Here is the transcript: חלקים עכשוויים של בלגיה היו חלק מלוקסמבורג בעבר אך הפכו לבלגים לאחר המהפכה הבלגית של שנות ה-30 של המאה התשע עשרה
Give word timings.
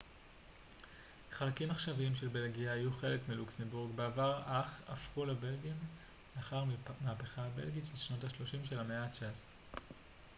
חלקים 1.31 1.71
עכשוויים 1.71 2.15
של 2.15 2.27
בלגיה 2.27 2.73
היו 2.73 2.93
חלק 2.93 3.19
מלוקסמבורג 3.29 3.91
בעבר 3.95 4.41
אך 4.45 4.81
הפכו 4.87 5.25
לבלגים 5.25 5.77
לאחר 6.35 6.63
המהפכה 7.01 7.41
הבלגית 7.43 7.83
של 7.87 7.95
שנות 7.97 8.23
ה-30 8.23 8.67
של 8.69 8.79
המאה 8.79 9.05
התשע 9.05 9.29
עשרה 9.29 9.49